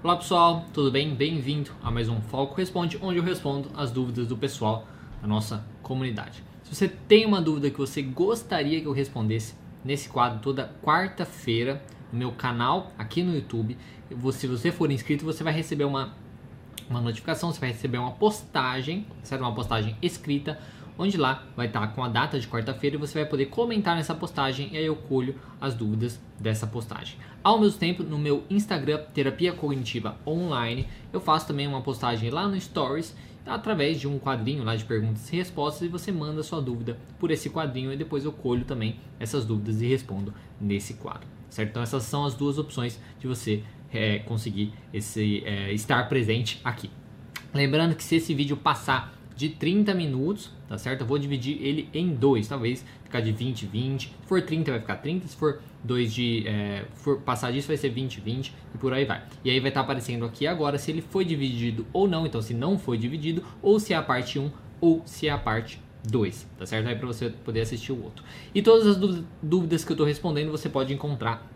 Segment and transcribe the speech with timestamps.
[0.00, 1.12] Olá pessoal, tudo bem?
[1.12, 4.86] Bem-vindo a mais um Foco Responde, onde eu respondo as dúvidas do pessoal
[5.20, 6.44] da nossa comunidade.
[6.62, 11.82] Se você tem uma dúvida que você gostaria que eu respondesse nesse quadro toda quarta-feira
[12.12, 13.76] no meu canal aqui no YouTube,
[14.30, 16.14] se você for inscrito, você vai receber uma,
[16.88, 19.42] uma notificação, você vai receber uma postagem, certo?
[19.42, 20.60] Uma postagem escrita
[20.98, 24.14] onde lá vai estar com a data de quarta-feira e você vai poder comentar nessa
[24.14, 27.16] postagem e aí eu colho as dúvidas dessa postagem.
[27.42, 32.48] Ao mesmo tempo, no meu Instagram, Terapia Cognitiva Online, eu faço também uma postagem lá
[32.48, 33.16] no Stories
[33.46, 37.30] através de um quadrinho lá de perguntas e respostas e você manda sua dúvida por
[37.30, 41.70] esse quadrinho e depois eu colho também essas dúvidas e respondo nesse quadro, certo?
[41.70, 43.62] Então essas são as duas opções de você
[43.92, 46.90] é, conseguir esse, é, estar presente aqui.
[47.54, 51.02] Lembrando que se esse vídeo passar de 30 minutos, tá certo?
[51.02, 54.08] Eu vou dividir ele em dois, talvez ficar de 20, 20.
[54.08, 57.76] Se for 30 vai ficar 30, se for 2 de é, for passar disso vai
[57.76, 59.22] ser 20, 20 e por aí vai.
[59.44, 62.42] E aí vai estar tá aparecendo aqui agora se ele foi dividido ou não, então
[62.42, 65.80] se não foi dividido ou se é a parte 1 ou se é a parte
[66.10, 66.88] 2, tá certo?
[66.88, 68.24] Aí para você poder assistir o outro.
[68.52, 71.48] E todas as dúvidas que eu estou respondendo você pode encontrar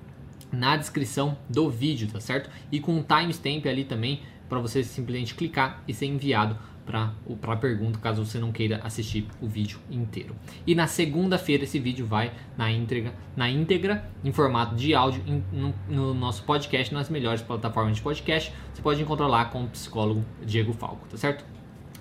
[0.52, 2.48] na descrição do vídeo, tá certo?
[2.70, 7.14] E com um timestamp ali também para você simplesmente clicar e ser enviado para
[7.52, 10.34] a pergunta, caso você não queira assistir o vídeo inteiro.
[10.66, 15.42] E na segunda-feira esse vídeo vai na íntegra, na íntegra em formato de áudio in,
[15.52, 18.52] no, no, nosso podcast, nas melhores plataformas de podcast.
[18.72, 21.44] Você pode encontrar lá com o psicólogo Diego Falco, tá certo?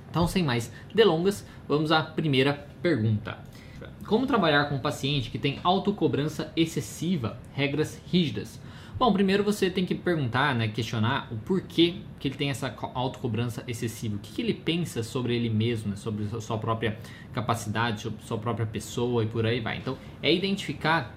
[0.10, 3.38] Então, sem mais delongas, vamos à primeira pergunta.
[4.06, 8.60] Como trabalhar com um paciente que tem autocobrança excessiva, regras rígidas?
[9.02, 13.64] Bom, primeiro você tem que perguntar, né, questionar o porquê que ele tem essa autocobrança
[13.68, 14.16] excessiva.
[14.16, 17.00] O que, que ele pensa sobre ele mesmo, né, sobre a sua própria
[17.34, 19.80] capacidade, sobre sua própria pessoa e por aí vai.
[19.80, 21.16] Então, é identificar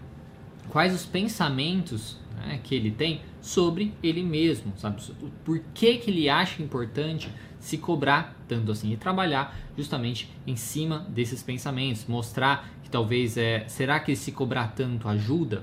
[0.70, 5.02] quais os pensamentos né, que ele tem sobre ele mesmo, sabe?
[5.44, 7.28] Por que, que ele acha importante
[7.60, 13.68] se cobrar tanto assim e trabalhar justamente em cima desses pensamentos, mostrar que talvez é,
[13.68, 15.62] será que se cobrar tanto ajuda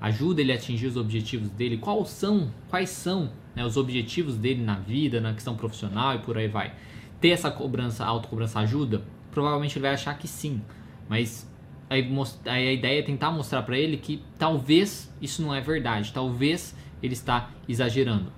[0.00, 4.62] ajuda ele a atingir os objetivos dele, quais são, quais são né, os objetivos dele
[4.62, 6.72] na vida, na questão profissional e por aí vai.
[7.20, 9.02] Ter essa cobrança, autocobrança ajuda?
[9.30, 10.62] Provavelmente ele vai achar que sim,
[11.08, 11.48] mas
[11.88, 12.08] aí,
[12.46, 16.74] aí a ideia é tentar mostrar para ele que talvez isso não é verdade, talvez
[17.02, 18.32] ele está exagerando.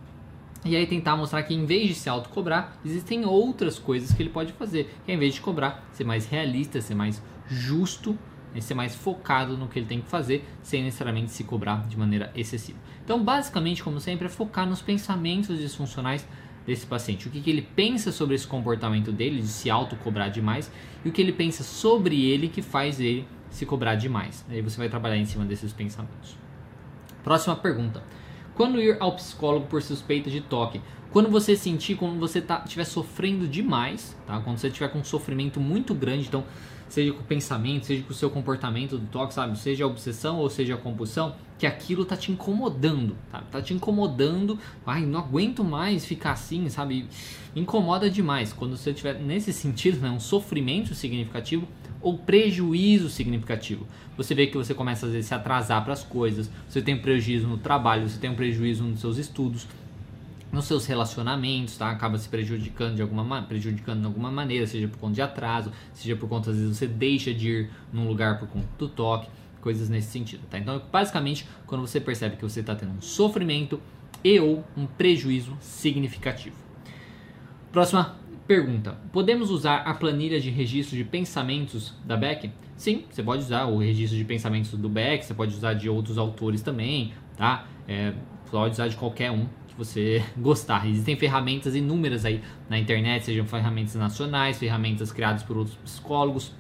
[0.65, 4.31] E aí tentar mostrar que em vez de se autocobrar, existem outras coisas que ele
[4.31, 4.95] pode fazer.
[5.05, 8.17] Que em vez de cobrar, ser mais realista, ser mais justo
[8.55, 11.99] e ser mais focado no que ele tem que fazer, sem necessariamente se cobrar de
[11.99, 12.79] maneira excessiva.
[13.05, 16.27] Então, basicamente, como sempre, é focar nos pensamentos disfuncionais
[16.67, 17.29] desse paciente.
[17.29, 20.71] O que, que ele pensa sobre esse comportamento dele, de se auto-cobrar demais,
[21.05, 24.45] e o que ele pensa sobre ele que faz ele se cobrar demais.
[24.49, 26.37] Aí você vai trabalhar em cima desses pensamentos.
[27.23, 28.03] Próxima pergunta.
[28.55, 30.81] Quando ir ao psicólogo por suspeita de toque?
[31.11, 34.41] Quando você sentir, quando você tá, estiver sofrendo demais, tá?
[34.41, 36.45] quando você estiver com um sofrimento muito grande, então
[36.93, 39.59] seja com o pensamento, seja com o seu comportamento do toque, sabe?
[39.59, 43.43] Seja a obsessão ou seja a compulsão, que aquilo tá te incomodando, tá?
[43.51, 47.07] Tá te incomodando, ai, não aguento mais ficar assim, sabe?
[47.57, 48.53] Incomoda demais.
[48.53, 51.67] Quando você tiver nesse sentido, né, um sofrimento significativo
[52.03, 53.87] ou prejuízo significativo.
[54.17, 56.97] Você vê que você começa às vezes a se atrasar para as coisas, você tem
[56.97, 59.67] um prejuízo no trabalho, você tem um prejuízo nos seus estudos,
[60.53, 61.91] nos seus relacionamentos, tá?
[61.91, 66.15] Acaba se prejudicando de alguma prejudicando de alguma maneira, seja por conta de atraso, seja
[66.15, 69.29] por conta às vezes você deixa de ir num lugar por conta do toque,
[69.63, 70.59] coisas nesse sentido, tá?
[70.59, 73.81] Então, basicamente, quando você percebe que você está tendo um sofrimento
[74.23, 76.57] e ou um prejuízo significativo.
[77.73, 82.51] Próxima pergunta: podemos usar a planilha de registro de pensamentos da Beck?
[82.77, 86.19] Sim, você pode usar o registro de pensamentos do Beck, você pode usar de outros
[86.19, 87.67] autores também, tá?
[87.89, 88.13] É,
[88.51, 90.89] pode usar de qualquer um que você gostar.
[90.89, 96.53] Existem ferramentas inúmeras aí na internet, sejam ferramentas nacionais, ferramentas criadas por outros psicólogos,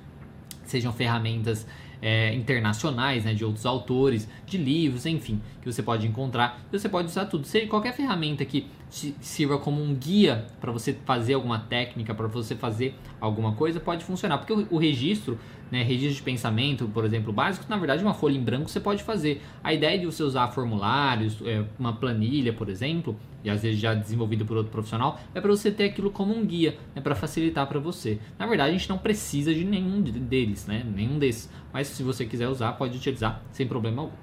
[0.65, 1.67] sejam ferramentas
[2.03, 6.61] é, internacionais, né, de outros autores, de livros, enfim, que você pode encontrar.
[6.73, 7.47] Você pode usar tudo.
[7.47, 12.55] Seja qualquer ferramenta que sirva como um guia para você fazer alguma técnica, para você
[12.57, 14.39] fazer alguma coisa, pode funcionar.
[14.39, 15.39] Porque o, o registro
[15.73, 19.03] né, registro de pensamento, por exemplo, básico, na verdade uma folha em branco você pode
[19.03, 19.41] fazer.
[19.65, 23.95] A ideia de você usar formulários, é, uma planilha, por exemplo, e às vezes já
[23.95, 27.67] desenvolvido por outro profissional, é para você ter aquilo como um guia, né, para facilitar
[27.67, 28.19] para você.
[28.39, 32.25] Na verdade, a gente não precisa de nenhum deles, né, nenhum desses, mas se você
[32.25, 34.15] quiser usar, pode utilizar sem problema algum.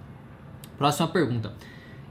[0.78, 1.54] Próxima pergunta.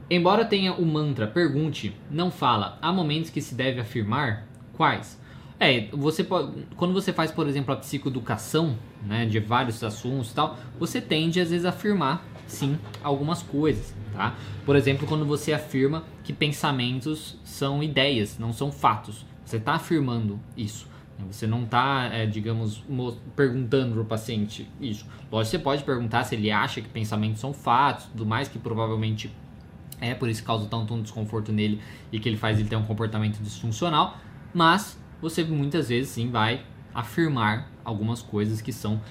[0.09, 5.19] Embora tenha o mantra pergunte, não fala, há momentos que se deve afirmar quais?
[5.59, 10.35] É, você pode, quando você faz, por exemplo, a psicoeducação, né, de vários assuntos e
[10.35, 14.35] tal, você tende às vezes a afirmar sim algumas coisas, tá?
[14.65, 19.25] Por exemplo, quando você afirma que pensamentos são ideias, não são fatos.
[19.45, 20.87] Você está afirmando isso.
[21.27, 22.83] Você não está, é, digamos,
[23.35, 25.05] perguntando para o paciente isso.
[25.31, 29.29] Lógico, você pode perguntar se ele acha que pensamentos são fatos, tudo mais, que provavelmente
[29.99, 32.77] é por isso que causa tanto um desconforto nele e que ele faz ele ter
[32.77, 34.17] um comportamento disfuncional.
[34.53, 36.63] Mas você muitas vezes sim vai
[36.93, 39.01] afirmar algumas coisas que são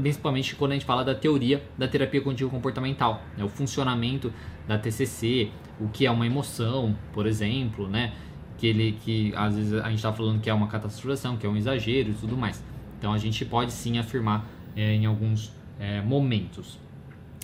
[0.00, 3.44] principalmente quando a gente fala da teoria da terapia contínua comportamental, né?
[3.44, 4.32] o funcionamento
[4.66, 8.12] da TCC, o que é uma emoção, por exemplo, né?
[8.56, 11.48] que ele que às vezes a gente está falando que é uma catastrofização, que é
[11.48, 12.62] um exagero e tudo mais.
[12.98, 14.44] Então a gente pode sim afirmar
[14.76, 16.78] é, em alguns é, momentos.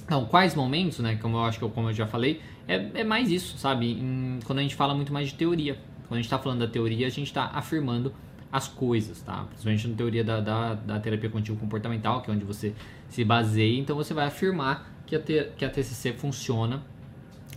[0.04, 1.16] Então, quais momentos, né?
[1.16, 3.92] Como eu acho que eu, como eu já falei, é, é mais isso, sabe?
[3.92, 5.78] Em, quando a gente fala muito mais de teoria.
[6.06, 8.12] Quando a gente está falando da teoria, a gente está afirmando
[8.54, 9.46] as coisas, tá?
[9.48, 12.72] Principalmente na teoria da, da, da terapia contínua comportamental, que é onde você
[13.08, 16.80] se baseia, então você vai afirmar que a, que a TCC funciona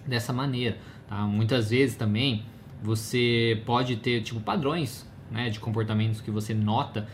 [0.07, 0.75] dessa maneira,
[1.07, 1.17] tá?
[1.27, 2.44] Muitas vezes também
[2.81, 7.07] você pode ter tipo padrões né, de comportamentos que você nota,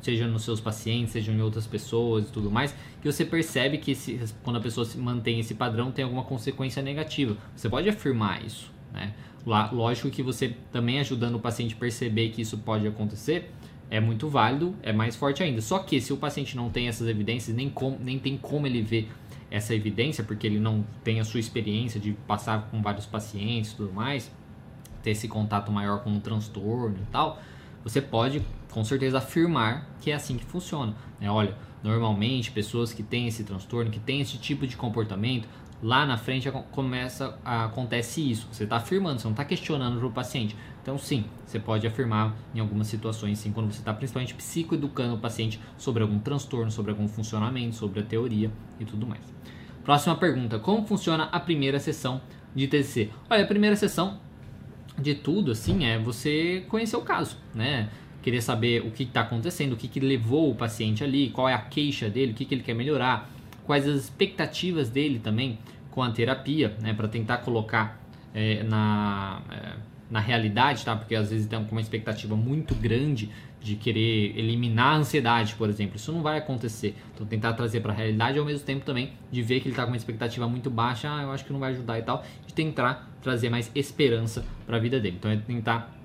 [0.00, 2.72] seja nos seus pacientes, seja em outras pessoas e tudo mais,
[3.02, 6.80] que você percebe que esse, quando a pessoa se mantém esse padrão tem alguma consequência
[6.80, 7.36] negativa.
[7.56, 9.12] Você pode afirmar isso, né?
[9.46, 13.50] Lógico que você também ajudando o paciente a perceber que isso pode acontecer
[13.90, 15.60] é muito válido, é mais forte ainda.
[15.60, 18.82] Só que se o paciente não tem essas evidências, nem, com, nem tem como ele
[18.82, 19.08] ver
[19.50, 23.76] essa evidência, porque ele não tem a sua experiência de passar com vários pacientes e
[23.76, 24.32] tudo mais,
[25.02, 27.40] ter esse contato maior com o transtorno e tal,
[27.84, 30.94] você pode com certeza afirmar que é assim que funciona.
[31.20, 31.30] Né?
[31.30, 35.46] Olha, normalmente pessoas que têm esse transtorno, que têm esse tipo de comportamento,
[35.84, 38.48] lá na frente começa acontece isso.
[38.50, 40.56] Você está afirmando, você não está questionando para o paciente.
[40.82, 45.18] Então, sim, você pode afirmar em algumas situações, sim, quando você está principalmente psicoeducando o
[45.18, 48.50] paciente sobre algum transtorno, sobre algum funcionamento, sobre a teoria
[48.80, 49.22] e tudo mais.
[49.84, 52.18] Próxima pergunta: Como funciona a primeira sessão
[52.54, 53.10] de TCC?
[53.28, 54.18] Olha, a primeira sessão
[54.98, 57.90] de tudo, assim, é você conhecer o caso, né?
[58.22, 61.52] Querer saber o que está acontecendo, o que, que levou o paciente ali, qual é
[61.52, 63.30] a queixa dele, o que, que ele quer melhorar,
[63.66, 65.58] quais as expectativas dele também
[65.94, 66.92] com a terapia, né?
[66.92, 68.00] Para tentar colocar
[68.34, 69.76] é, na, é,
[70.10, 70.96] na realidade, tá?
[70.96, 73.30] Porque às vezes tem uma expectativa muito grande
[73.62, 75.94] de querer eliminar a ansiedade, por exemplo.
[75.94, 76.96] Isso não vai acontecer.
[77.14, 79.84] Então tentar trazer para a realidade ao mesmo tempo também de ver que ele está
[79.84, 82.52] com uma expectativa muito baixa, ah, eu acho que não vai ajudar e tal, de
[82.52, 85.16] tentar trazer mais esperança para a vida dele.
[85.16, 85.96] Então é tentar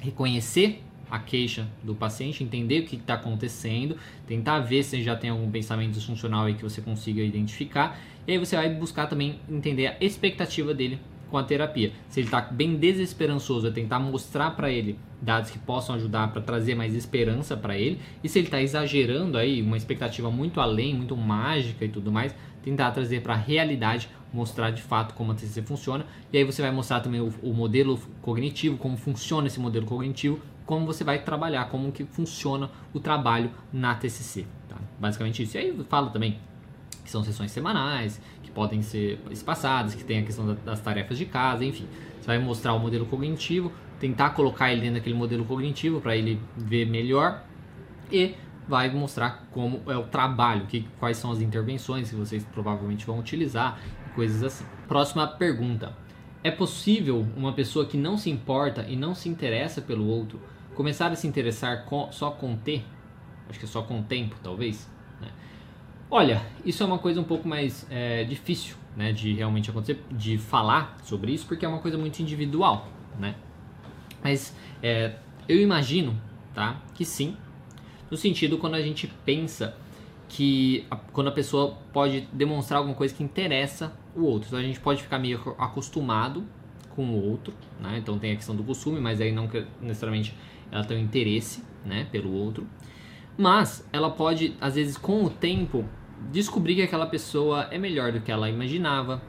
[0.00, 3.96] reconhecer a queixa do paciente, entender o que está acontecendo,
[4.26, 7.98] tentar ver se já tem algum pensamento disfuncional aí que você consiga identificar,
[8.30, 11.92] e aí você vai buscar também entender a expectativa dele com a terapia.
[12.08, 16.40] Se ele está bem desesperançoso, é tentar mostrar para ele dados que possam ajudar para
[16.40, 18.00] trazer mais esperança para ele.
[18.22, 22.32] E se ele está exagerando aí, uma expectativa muito além, muito mágica e tudo mais,
[22.62, 26.06] tentar trazer para a realidade, mostrar de fato como a TCC funciona.
[26.32, 30.38] E aí você vai mostrar também o, o, modelo cognitivo, como funciona esse modelo cognitivo,
[30.64, 34.46] como você vai trabalhar, como que funciona o trabalho na TCC.
[34.68, 34.76] Tá?
[35.00, 35.56] Basicamente isso.
[35.56, 36.38] E aí fala também
[37.10, 41.26] que são sessões semanais, que podem ser espaçadas, que tem a questão das tarefas de
[41.26, 41.86] casa, enfim.
[42.20, 46.40] Você vai mostrar o modelo cognitivo, tentar colocar ele dentro daquele modelo cognitivo para ele
[46.56, 47.42] ver melhor
[48.12, 48.34] e
[48.68, 53.18] vai mostrar como é o trabalho, que, quais são as intervenções que vocês provavelmente vão
[53.18, 53.80] utilizar,
[54.14, 54.64] coisas assim.
[54.86, 55.96] Próxima pergunta.
[56.44, 60.40] É possível uma pessoa que não se importa e não se interessa pelo outro
[60.74, 62.82] começar a se interessar com, só com T?
[63.48, 64.88] Acho que é só com o tempo, talvez.
[66.10, 70.38] Olha, isso é uma coisa um pouco mais é, difícil né, de realmente acontecer, de
[70.38, 73.36] falar sobre isso, porque é uma coisa muito individual, né?
[74.20, 74.52] Mas
[74.82, 75.14] é,
[75.48, 76.20] eu imagino,
[76.52, 77.36] tá, que sim,
[78.10, 79.76] no sentido quando a gente pensa
[80.28, 84.48] que a, quando a pessoa pode demonstrar alguma coisa que interessa o outro.
[84.48, 86.44] Então a gente pode ficar meio acostumado
[86.96, 87.98] com o outro, né?
[87.98, 89.48] Então tem a questão do costume, mas aí não
[89.80, 90.34] necessariamente
[90.72, 92.66] ela tem um interesse, né, pelo outro.
[93.38, 95.84] Mas ela pode, às vezes, com o tempo,
[96.30, 99.22] descobrir que aquela pessoa é melhor do que ela imaginava,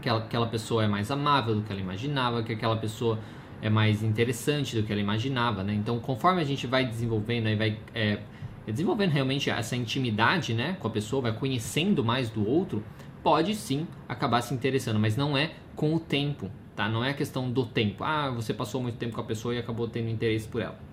[0.00, 3.18] que aquela, pessoa é mais amável do que ela imaginava, que aquela pessoa
[3.60, 5.72] é mais interessante do que ela imaginava, né?
[5.74, 8.18] Então, conforme a gente vai desenvolvendo e vai é,
[8.66, 12.82] desenvolvendo realmente essa intimidade, né, com a pessoa, vai conhecendo mais do outro,
[13.22, 16.88] pode sim acabar se interessando, mas não é com o tempo, tá?
[16.88, 18.02] Não é a questão do tempo.
[18.02, 20.91] Ah, você passou muito tempo com a pessoa e acabou tendo interesse por ela.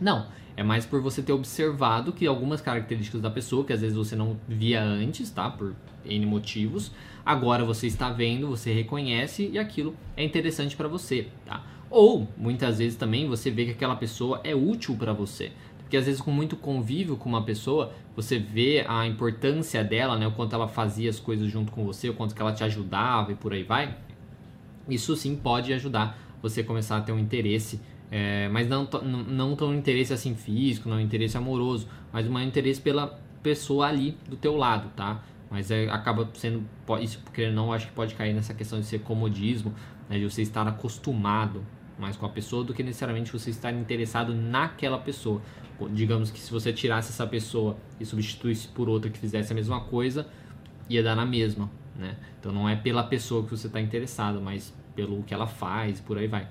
[0.00, 0.26] Não,
[0.56, 4.16] é mais por você ter observado que algumas características da pessoa, que às vezes você
[4.16, 5.50] não via antes, tá?
[5.50, 5.74] Por
[6.04, 6.92] N motivos,
[7.24, 11.62] agora você está vendo, você reconhece e aquilo é interessante para você, tá?
[11.90, 15.52] Ou muitas vezes também você vê que aquela pessoa é útil para você.
[15.78, 20.26] Porque às vezes com muito convívio com uma pessoa, você vê a importância dela, né?
[20.26, 23.30] O quanto ela fazia as coisas junto com você, o quanto que ela te ajudava
[23.30, 23.96] e por aí vai.
[24.88, 28.88] Isso sim pode ajudar você começar a ter um interesse, é, mas não,
[29.28, 34.36] não tão interesse assim físico, não interesse amoroso, mas um interesse pela pessoa ali do
[34.36, 35.22] teu lado, tá?
[35.50, 36.64] Mas é, acaba sendo,
[37.00, 39.74] isso porque não acho que pode cair nessa questão de ser comodismo,
[40.08, 41.64] né, de você estar acostumado
[41.98, 45.40] mais com a pessoa do que necessariamente você estar interessado naquela pessoa.
[45.92, 49.80] Digamos que se você tirasse essa pessoa e substituísse por outra que fizesse a mesma
[49.80, 50.26] coisa,
[50.88, 52.16] ia dar na mesma, né?
[52.38, 56.18] Então não é pela pessoa que você está interessado, mas pelo que ela faz, por
[56.18, 56.48] aí vai.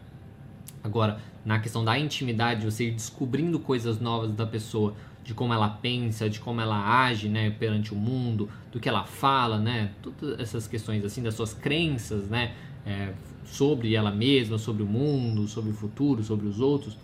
[0.83, 5.69] Agora, na questão da intimidade, você ir descobrindo coisas novas da pessoa, de como ela
[5.69, 10.39] pensa, de como ela age, né, perante o mundo, do que ela fala, né, todas
[10.39, 12.53] essas questões assim das suas crenças, né,
[12.85, 13.13] é,
[13.45, 16.97] sobre ela mesma, sobre o mundo, sobre o futuro, sobre os outros.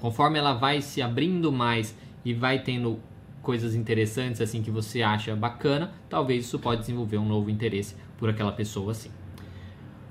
[0.00, 1.94] Conforme ela vai se abrindo mais
[2.24, 2.98] e vai tendo
[3.42, 8.28] coisas interessantes assim que você acha bacana, talvez isso pode desenvolver um novo interesse por
[8.28, 9.10] aquela pessoa assim.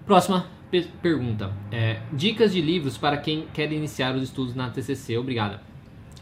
[0.05, 0.58] Próxima
[1.01, 5.17] pergunta: é, dicas de livros para quem quer iniciar os estudos na TCC.
[5.17, 5.61] Obrigada.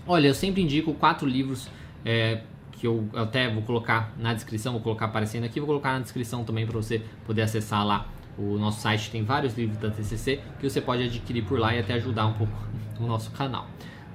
[0.06, 1.70] Olha, eu sempre indico quatro livros
[2.06, 6.00] é, que eu até vou colocar na descrição, vou colocar aparecendo aqui, vou colocar na
[6.00, 8.08] descrição também para você poder acessar lá.
[8.38, 11.80] O nosso site tem vários livros da TCC que você pode adquirir por lá e
[11.80, 12.54] até ajudar um pouco
[13.00, 13.68] o nosso canal.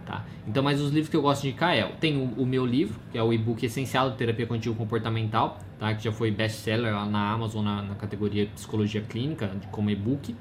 [0.04, 0.24] Tá?
[0.46, 2.98] Então, mas os livros que eu gosto de indicar é, tem o, o meu livro,
[3.12, 5.94] que é o e-book essencial de terapia contínua comportamental, tá?
[5.94, 10.34] que já foi best-seller lá na Amazon na, na categoria psicologia clínica, como e-book.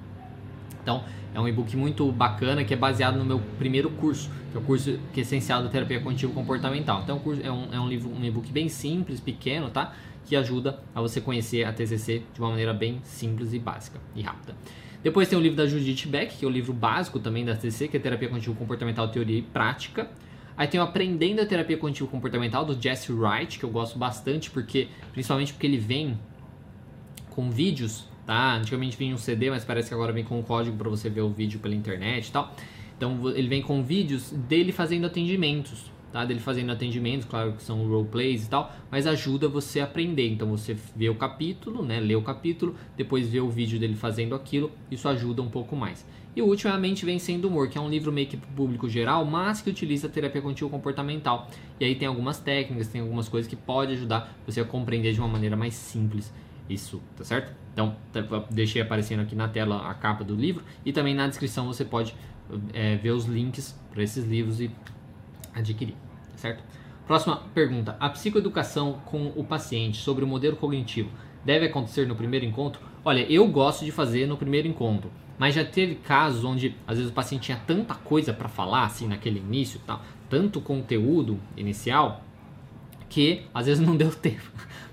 [0.82, 1.04] Então,
[1.34, 4.64] é um e-book muito bacana que é baseado no meu primeiro curso, que é o
[4.64, 7.02] curso que é essencial da terapia cognitivo comportamental.
[7.04, 9.94] Então, é um, é um livro, um e-book bem simples, pequeno, tá?
[10.26, 14.22] Que ajuda a você conhecer a TCC de uma maneira bem simples e básica e
[14.22, 14.56] rápida.
[15.04, 17.88] Depois tem o livro da Judith Beck, que é o livro básico também da TCC,
[17.88, 20.10] que é Terapia Cognitivo Comportamental, Teoria e Prática.
[20.56, 24.52] Aí tem o Aprendendo a Terapia Cognitivo Comportamental, do Jesse Wright, que eu gosto bastante,
[24.52, 26.20] porque principalmente porque ele vem
[27.30, 28.56] com vídeos tá?
[28.56, 31.22] Antigamente vinha um CD, mas parece que agora vem com um código para você ver
[31.22, 32.54] o vídeo pela internet e tal.
[32.96, 36.26] Então ele vem com vídeos dele fazendo atendimentos, tá?
[36.26, 40.30] Dele fazendo atendimentos, claro que são roleplays e tal, mas ajuda você a aprender.
[40.30, 42.00] Então você vê o capítulo, né?
[42.00, 46.06] Lê o capítulo, depois vê o vídeo dele fazendo aquilo, isso ajuda um pouco mais.
[46.36, 48.38] E o último é A Mente Vencendo o Humor, que é um livro meio que
[48.38, 51.50] público geral, mas que utiliza a terapia contínua comportamental.
[51.80, 55.20] E aí tem algumas técnicas, tem algumas coisas que pode ajudar você a compreender de
[55.20, 56.34] uma maneira mais simples
[56.70, 57.54] isso, tá certo?
[57.74, 61.68] Então, tá, deixei aparecendo aqui na tela a capa do livro e também na descrição
[61.68, 62.16] você pode
[62.74, 64.72] é, ver os links para esses livros e
[65.54, 65.96] adquirir,
[66.36, 66.64] certo?
[67.08, 71.10] Próxima pergunta: a psicoeducação com o paciente sobre o modelo cognitivo
[71.44, 72.82] deve acontecer no primeiro encontro?
[73.04, 77.12] Olha, eu gosto de fazer no primeiro encontro, mas já teve casos onde às vezes
[77.12, 82.24] o paciente tinha tanta coisa para falar assim naquele início, tal, tanto conteúdo inicial
[83.10, 84.52] que às vezes não deu tempo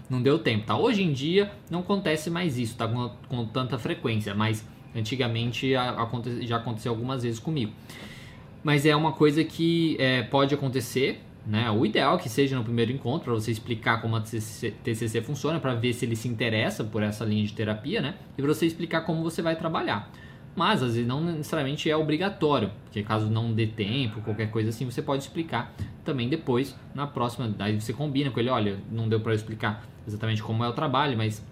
[0.09, 0.77] não deu tempo, tá?
[0.77, 2.89] Hoje em dia não acontece mais isso, tá?
[2.89, 7.73] Com, com tanta frequência, mas antigamente já aconteceu algumas vezes comigo.
[8.63, 11.71] Mas é uma coisa que é, pode acontecer, né?
[11.71, 15.23] O ideal é que seja no primeiro encontro, para você explicar como a TCC, TCC
[15.23, 18.15] funciona, para ver se ele se interessa por essa linha de terapia, né?
[18.37, 20.11] E para você explicar como você vai trabalhar
[20.59, 24.85] mas às vezes não necessariamente é obrigatório, porque caso não dê tempo, qualquer coisa assim,
[24.85, 25.73] você pode explicar
[26.05, 27.49] também depois na próxima.
[27.49, 31.17] Daí você combina com ele, olha, não deu para explicar exatamente como é o trabalho,
[31.17, 31.47] mas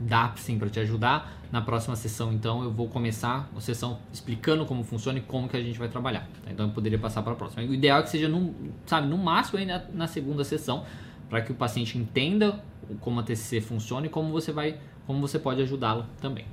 [0.00, 1.32] dá sim para te ajudar.
[1.50, 5.56] Na próxima sessão, então, eu vou começar a sessão explicando como funciona e como que
[5.56, 6.28] a gente vai trabalhar.
[6.44, 6.50] Tá?
[6.50, 7.62] Então, eu poderia passar para a próxima.
[7.62, 10.84] O ideal é que seja, no, sabe, no máximo aí na, na segunda sessão,
[11.28, 12.62] para que o paciente entenda
[13.00, 16.44] como a TCC funciona e como você vai, como você pode ajudá-lo também.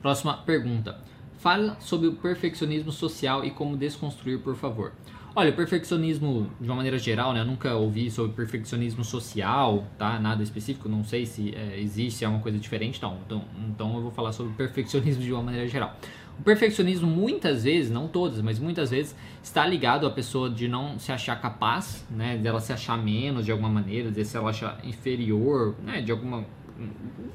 [0.00, 0.98] Próxima pergunta.
[1.38, 4.92] Fala sobre o perfeccionismo social e como desconstruir, por favor.
[5.34, 7.40] Olha, o perfeccionismo, de uma maneira geral, né?
[7.40, 10.18] Eu nunca ouvi sobre perfeccionismo social, tá?
[10.18, 13.16] Nada específico, não sei se é, existe, é uma coisa diferente, não.
[13.24, 15.96] Então, então eu vou falar sobre perfeccionismo de uma maneira geral.
[16.36, 20.98] O perfeccionismo muitas vezes, não todas, mas muitas vezes está ligado à pessoa de não
[20.98, 22.36] se achar capaz, né?
[22.36, 26.00] Dela se achar menos de alguma maneira, de se ela achar inferior, né?
[26.00, 26.44] De alguma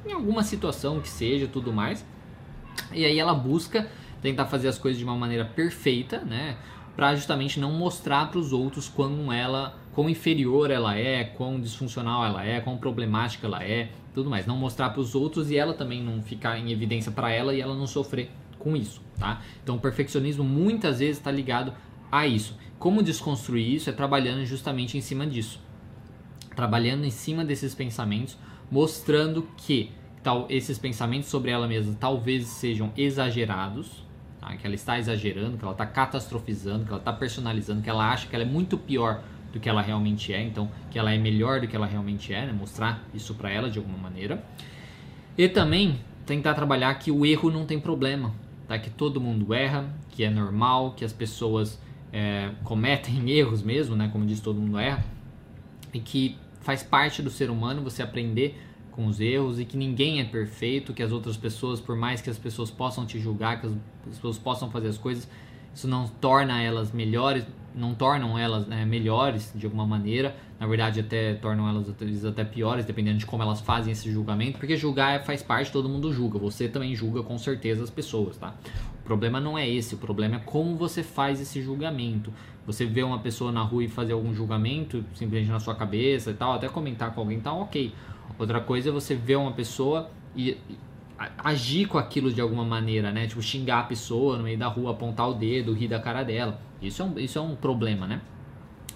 [0.05, 2.05] em alguma situação que seja, tudo mais.
[2.91, 3.87] E aí ela busca
[4.21, 6.57] tentar fazer as coisas de uma maneira perfeita, né?
[6.95, 12.25] Para justamente não mostrar para os outros quão ela, quão inferior ela é, quão disfuncional
[12.25, 14.45] ela é, quão problemática ela é, tudo mais.
[14.45, 17.59] Não mostrar para os outros e ela também não ficar em evidência para ela e
[17.59, 19.41] ela não sofrer com isso, tá?
[19.63, 21.73] Então o perfeccionismo muitas vezes está ligado
[22.11, 22.57] a isso.
[22.79, 25.59] Como desconstruir isso é trabalhando justamente em cima disso.
[26.55, 28.37] Trabalhando em cima desses pensamentos,
[28.71, 29.91] mostrando que
[30.23, 34.03] tal esses pensamentos sobre ela mesma talvez sejam exagerados,
[34.45, 34.55] tá?
[34.55, 38.27] que ela está exagerando, que ela está catastrofizando, que ela está personalizando, que ela acha
[38.27, 41.61] que ela é muito pior do que ela realmente é, então que ela é melhor
[41.61, 42.51] do que ela realmente é, né?
[42.51, 44.43] mostrar isso para ela de alguma maneira.
[45.37, 48.33] E também tentar trabalhar que o erro não tem problema,
[48.67, 48.77] tá?
[48.79, 51.79] Que todo mundo erra, que é normal, que as pessoas
[52.11, 54.09] é, cometem erros mesmo, né?
[54.11, 55.03] Como diz todo mundo erra,
[55.93, 58.59] e que faz parte do ser humano você aprender
[58.95, 62.29] com os erros e que ninguém é perfeito, que as outras pessoas, por mais que
[62.29, 63.73] as pessoas possam te julgar, que as
[64.05, 65.27] pessoas possam fazer as coisas,
[65.73, 71.01] isso não torna elas melhores, não tornam elas né, melhores de alguma maneira, na verdade
[71.01, 71.93] até tornam elas
[72.25, 76.13] até piores, dependendo de como elas fazem esse julgamento, porque julgar faz parte, todo mundo
[76.13, 78.55] julga, você também julga com certeza as pessoas, tá?
[79.01, 82.33] O problema não é esse, o problema é como você faz esse julgamento.
[82.65, 86.33] Você vê uma pessoa na rua e fazer algum julgamento, simplesmente na sua cabeça e
[86.33, 87.93] tal, até comentar com alguém, tá ok.
[88.37, 90.57] Outra coisa é você ver uma pessoa e
[91.37, 93.27] agir com aquilo de alguma maneira, né?
[93.27, 96.59] Tipo, xingar a pessoa no meio da rua, apontar o dedo, rir da cara dela.
[96.81, 98.21] Isso é um, isso é um problema, né?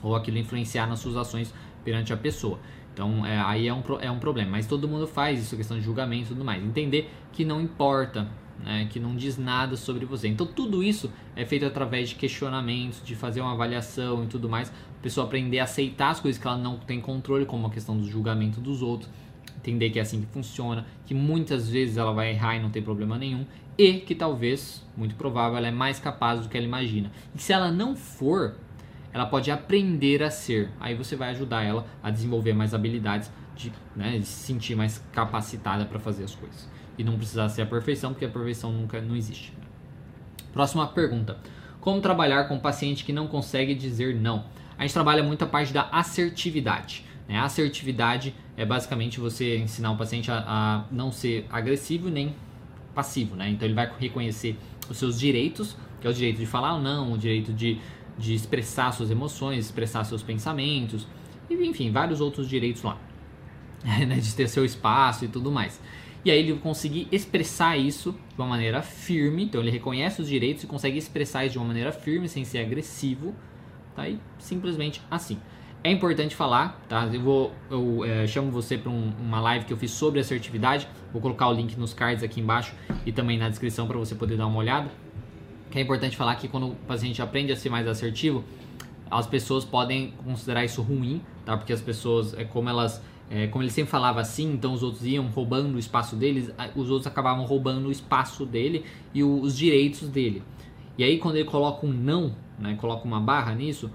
[0.03, 1.53] Ou aquilo influenciar nas suas ações
[1.83, 2.59] perante a pessoa.
[2.93, 4.51] Então, é, aí é um, é um problema.
[4.51, 6.61] Mas todo mundo faz isso, questão de julgamento e tudo mais.
[6.61, 8.27] Entender que não importa,
[8.61, 8.87] né?
[8.91, 10.27] que não diz nada sobre você.
[10.27, 14.69] Então, tudo isso é feito através de questionamentos, de fazer uma avaliação e tudo mais.
[14.69, 17.97] A pessoa aprender a aceitar as coisas que ela não tem controle, como a questão
[17.97, 19.09] do julgamento dos outros
[19.59, 22.81] entender que é assim que funciona, que muitas vezes ela vai errar e não tem
[22.81, 23.45] problema nenhum,
[23.77, 27.11] e que talvez, muito provável, ela é mais capaz do que ela imagina.
[27.33, 28.55] E se ela não for,
[29.13, 30.69] ela pode aprender a ser.
[30.79, 35.03] Aí você vai ajudar ela a desenvolver mais habilidades, de, né, de se sentir mais
[35.11, 36.69] capacitada para fazer as coisas.
[36.97, 39.53] E não precisar ser a perfeição, porque a perfeição nunca não existe.
[40.51, 41.37] Próxima pergunta.
[41.79, 44.45] Como trabalhar com um paciente que não consegue dizer não?
[44.77, 47.05] A gente trabalha muito a parte da assertividade.
[47.29, 47.37] Né?
[47.37, 52.35] A assertividade é basicamente você ensinar o paciente a, a não ser agressivo nem
[52.95, 53.49] passivo, né?
[53.49, 54.57] Então ele vai reconhecer
[54.89, 57.79] os seus direitos, que é o direito de falar ou não, o direito de,
[58.17, 61.07] de expressar suas emoções, expressar seus pensamentos,
[61.47, 62.97] e enfim, vários outros direitos lá,
[63.85, 64.15] né?
[64.15, 65.79] de ter seu espaço e tudo mais.
[66.25, 70.63] E aí ele conseguir expressar isso de uma maneira firme, então ele reconhece os direitos
[70.63, 73.33] e consegue expressar isso de uma maneira firme, sem ser agressivo,
[73.95, 74.09] tá?
[74.09, 75.37] E simplesmente assim.
[75.81, 77.05] É importante falar, tá?
[77.05, 80.85] Eu vou, eu é, chamo você para um, uma live que eu fiz sobre assertividade.
[81.13, 84.35] Vou colocar o link nos cards aqui embaixo e também na descrição para você poder
[84.35, 84.91] dar uma olhada.
[85.71, 88.43] Que é importante falar que quando o paciente aprende a ser mais assertivo,
[89.09, 91.55] as pessoas podem considerar isso ruim, tá?
[91.55, 95.05] Porque as pessoas, é como elas, é, como ele sempre falava assim, então os outros
[95.05, 99.57] iam roubando o espaço deles, os outros acabavam roubando o espaço dele e o, os
[99.57, 100.43] direitos dele.
[100.97, 102.75] E aí quando ele coloca um não, né?
[102.75, 103.89] Coloca uma barra nisso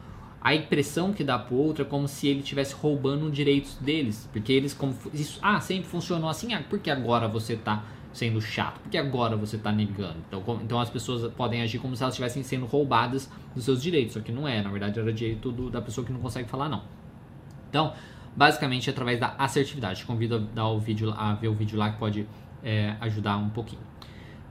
[0.44, 4.28] a impressão que dá pro outro é como se ele estivesse roubando direitos deles.
[4.30, 4.94] Porque eles, como.
[5.14, 8.78] Isso, ah, sempre funcionou assim, ah, por que agora você tá sendo chato?
[8.80, 10.18] Por que agora você tá negando?
[10.28, 13.83] Então, como, então as pessoas podem agir como se elas estivessem sendo roubadas dos seus
[13.83, 14.12] direitos.
[14.12, 16.68] Só que não é, na verdade era direito do, da pessoa que não consegue falar
[16.68, 16.83] não.
[17.70, 17.94] Então,
[18.37, 20.00] basicamente através da assertividade.
[20.00, 22.26] Te convido a, dar o vídeo, a ver o vídeo lá que pode
[22.62, 23.80] é, ajudar um pouquinho.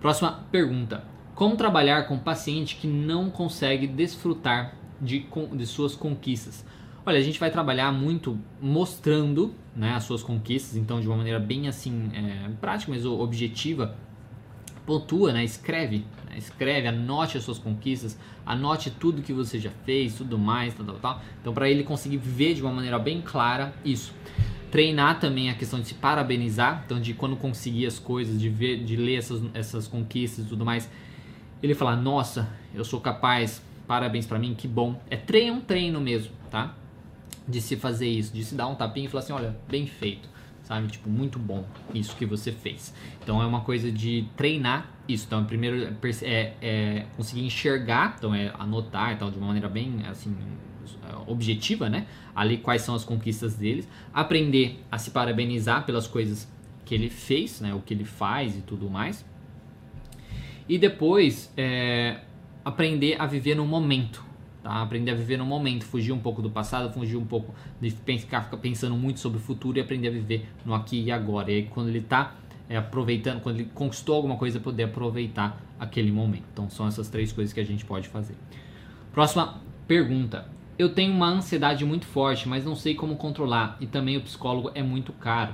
[0.01, 1.03] Próxima pergunta.
[1.35, 4.73] Como trabalhar com paciente que não consegue desfrutar
[5.03, 6.65] de, de suas conquistas.
[7.05, 11.39] Olha, a gente vai trabalhar muito mostrando né, as suas conquistas, então de uma maneira
[11.39, 13.95] bem assim é, prática, mas objetiva.
[14.85, 20.15] Pontua, né, escreve, né, escreve, anote as suas conquistas, anote tudo que você já fez,
[20.15, 21.21] tudo mais, tal, tal, tal.
[21.41, 24.13] Então para ele conseguir ver de uma maneira bem clara isso.
[24.71, 28.83] Treinar também a questão de se parabenizar, então de quando conseguir as coisas, de ver,
[28.83, 30.89] de ler essas, essas conquistas e tudo mais,
[31.61, 35.01] ele falar, nossa, eu sou capaz, parabéns para mim, que bom.
[35.09, 36.75] É treino, um treino mesmo, tá?
[37.47, 40.29] De se fazer isso, de se dar um tapinha e falar assim, olha, bem feito,
[40.63, 40.87] sabe?
[40.87, 42.93] Tipo, muito bom isso que você fez.
[43.21, 45.25] Então é uma coisa de treinar isso.
[45.27, 50.01] Então, primeiro é, é conseguir enxergar, então é anotar e tal, de uma maneira bem,
[50.09, 50.35] assim,
[51.27, 52.07] objetiva, né?
[52.35, 53.87] Ali quais são as conquistas deles.
[54.13, 56.47] Aprender a se parabenizar pelas coisas
[56.85, 57.73] que ele fez, né?
[57.73, 59.25] O que ele faz e tudo mais.
[60.67, 62.21] E depois, é,
[62.63, 64.23] aprender a viver no momento.
[64.61, 64.81] Tá?
[64.81, 68.49] Aprender a viver no momento, fugir um pouco do passado, fugir um pouco de ficar
[68.61, 71.51] pensando muito sobre o futuro e aprender a viver no aqui e agora.
[71.51, 72.33] E aí, quando ele está
[72.69, 76.45] é, aproveitando, quando ele conquistou alguma coisa, poder aproveitar aquele momento.
[76.53, 78.35] Então, são essas três coisas que a gente pode fazer.
[79.11, 80.47] Próxima pergunta.
[80.79, 84.71] Eu tenho uma ansiedade muito forte, mas não sei como controlar e também o psicólogo
[84.73, 85.53] é muito caro.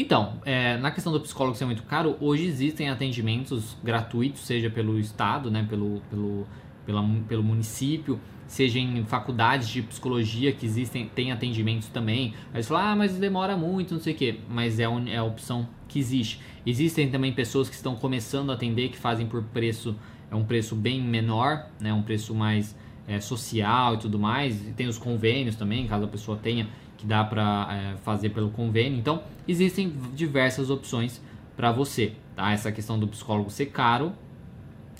[0.00, 4.96] Então, é, na questão do psicólogo ser muito caro, hoje existem atendimentos gratuitos, seja pelo
[4.96, 6.46] estado, né, pelo, pelo,
[6.86, 12.32] pela, pelo município, seja em faculdades de psicologia que existem, tem atendimentos também.
[12.54, 15.24] Aí você fala, ah, mas demora muito, não sei o que, mas é, é a
[15.24, 16.38] opção que existe.
[16.64, 19.96] Existem também pessoas que estão começando a atender que fazem por preço,
[20.30, 22.72] é um preço bem menor, né, um preço mais
[23.08, 24.64] é, social e tudo mais.
[24.64, 28.50] E tem os convênios também, caso a pessoa tenha, que dá para é, fazer pelo
[28.50, 28.98] convênio.
[28.98, 31.22] Então, existem diversas opções
[31.56, 32.12] para você.
[32.36, 32.52] Tá?
[32.52, 34.12] Essa questão do psicólogo ser caro,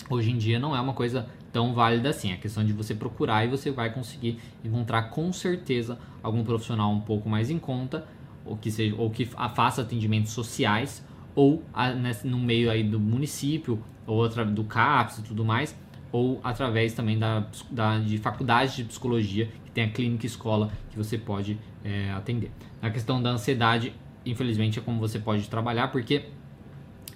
[0.09, 2.31] hoje em dia não é uma coisa tão válida assim.
[2.31, 7.01] É questão de você procurar e você vai conseguir encontrar com certeza algum profissional um
[7.01, 8.05] pouco mais em conta,
[8.45, 11.91] ou que, seja, ou que faça atendimentos sociais, ou a,
[12.23, 15.75] no meio aí do município, ou outra, do CAPS e tudo mais,
[16.11, 20.97] ou através também da, da, de faculdade de psicologia, que tem a clínica escola que
[20.97, 22.51] você pode é, atender.
[22.81, 23.93] Na questão da ansiedade,
[24.25, 26.25] infelizmente é como você pode trabalhar, porque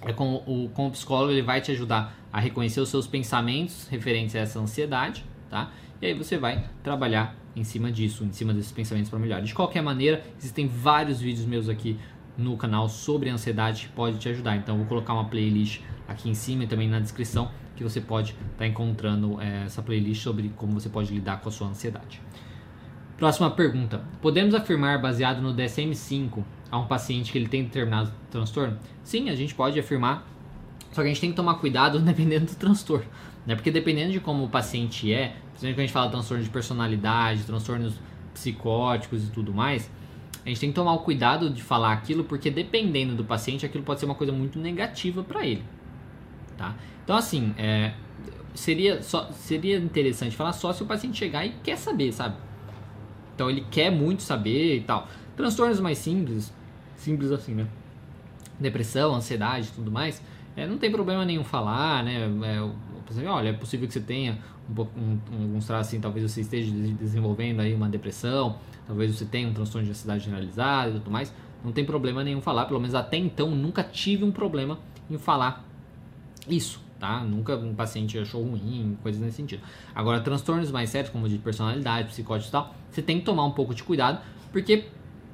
[0.02, 3.88] é com o, com o psicólogo ele vai te ajudar a reconhecer os seus pensamentos
[3.88, 5.72] referentes a essa ansiedade, tá?
[6.00, 9.40] E aí você vai trabalhar em cima disso, em cima desses pensamentos para melhorar.
[9.40, 11.98] De qualquer maneira, existem vários vídeos meus aqui
[12.36, 14.56] no canal sobre ansiedade que pode te ajudar.
[14.56, 18.32] Então, vou colocar uma playlist aqui em cima e também na descrição que você pode
[18.32, 22.20] estar tá encontrando é, essa playlist sobre como você pode lidar com a sua ansiedade.
[23.16, 24.02] Próxima pergunta.
[24.20, 28.78] Podemos afirmar, baseado no DSM-5, a um paciente que ele tem determinado transtorno?
[29.02, 30.26] Sim, a gente pode afirmar,
[30.90, 33.06] só que a gente tem que tomar cuidado dependendo do transtorno.
[33.46, 33.54] Né?
[33.54, 36.50] Porque dependendo de como o paciente é, principalmente quando a gente fala de transtorno de
[36.50, 37.94] personalidade, transtornos
[38.32, 39.90] psicóticos e tudo mais,
[40.44, 43.82] a gente tem que tomar o cuidado de falar aquilo, porque dependendo do paciente, aquilo
[43.82, 45.62] pode ser uma coisa muito negativa para ele.
[46.56, 46.74] Tá?
[47.02, 47.92] Então, assim, é,
[48.54, 52.36] seria, só, seria interessante falar só se o paciente chegar e quer saber, sabe?
[53.34, 55.08] Então, ele quer muito saber e tal.
[55.36, 56.52] Transtornos mais simples,
[56.96, 57.66] simples assim, né?
[58.58, 60.22] Depressão, ansiedade tudo mais,
[60.56, 62.30] é, não tem problema nenhum falar, né?
[62.44, 64.38] É, olha, é possível que você tenha
[64.70, 69.48] um, um, alguns traços assim, talvez você esteja desenvolvendo aí uma depressão, talvez você tenha
[69.48, 71.34] um transtorno de ansiedade generalizada e tudo mais.
[71.64, 74.78] Não tem problema nenhum falar, pelo menos até então nunca tive um problema
[75.10, 75.64] em falar
[76.48, 77.22] isso, tá?
[77.22, 79.62] Nunca um paciente achou ruim, coisas nesse sentido.
[79.94, 83.52] Agora, transtornos mais sérios, como de personalidade, psicótico e tal, você tem que tomar um
[83.52, 84.20] pouco de cuidado,
[84.52, 84.86] porque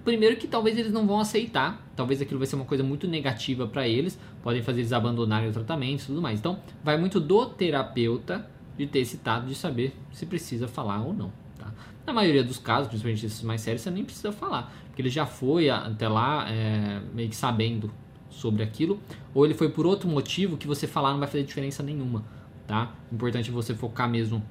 [0.05, 3.67] primeiro que talvez eles não vão aceitar, talvez aquilo vai ser uma coisa muito negativa
[3.67, 6.39] para eles, podem fazer eles abandonarem o tratamento e tudo mais.
[6.39, 11.13] Então, vai muito do terapeuta de ter esse tato de saber se precisa falar ou
[11.13, 11.33] não.
[11.59, 11.73] Tá?
[12.07, 15.27] Na maioria dos casos, principalmente esses mais sérios, você nem precisa falar, porque ele já
[15.27, 17.93] foi até lá é, meio que sabendo
[18.31, 19.01] sobre aquilo,
[19.35, 22.25] ou ele foi por outro motivo que você falar não vai fazer diferença nenhuma.
[22.67, 22.95] Tá?
[23.13, 24.43] Importante você focar mesmo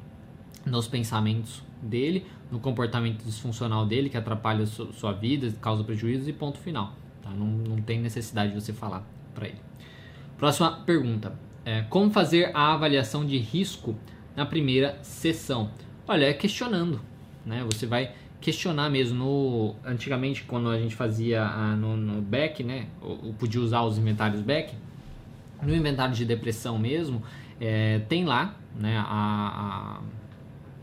[0.65, 6.57] nos pensamentos dele, no comportamento disfuncional dele, que atrapalha sua vida, causa prejuízos e ponto
[6.59, 6.93] final.
[7.21, 7.29] Tá?
[7.29, 9.59] Não, não tem necessidade de você falar para ele.
[10.37, 11.33] Próxima pergunta.
[11.65, 13.95] É, como fazer a avaliação de risco
[14.35, 15.71] na primeira sessão?
[16.07, 16.99] Olha, é questionando.
[17.45, 17.65] Né?
[17.71, 19.17] Você vai questionar mesmo.
[19.17, 22.87] No, antigamente, quando a gente fazia a, no, no back, né?
[23.01, 24.73] ou, podia usar os inventários back,
[25.61, 27.21] no inventário de depressão mesmo,
[27.59, 30.01] é, tem lá né, a, a